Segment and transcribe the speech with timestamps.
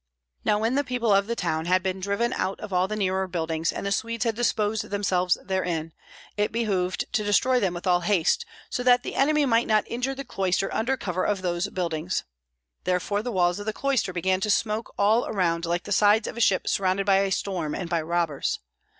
[0.43, 3.27] Now, when the people of the town had been driven out of all the nearer
[3.27, 5.93] buildings, and the Swedes had disposed themselves therein,
[6.37, 10.15] it behooved to destroy them with all haste, so that the enemy might not injure
[10.15, 12.23] the cloister under cover of those buildings.
[12.83, 16.35] Therefore the walls of the cloister began to smoke all around like the sides of
[16.35, 18.57] a ship surrounded by a storm and by robbers.